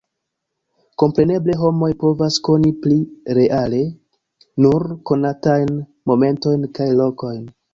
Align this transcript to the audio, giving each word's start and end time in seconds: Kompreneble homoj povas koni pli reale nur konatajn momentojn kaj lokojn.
Kompreneble 1.03 1.55
homoj 1.63 1.89
povas 2.03 2.39
koni 2.47 2.71
pli 2.85 2.97
reale 3.39 3.83
nur 4.67 4.89
konatajn 5.11 5.79
momentojn 6.15 6.67
kaj 6.81 6.89
lokojn. 7.03 7.47